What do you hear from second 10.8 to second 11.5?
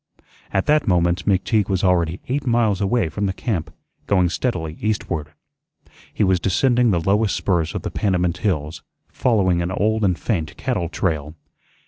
trail.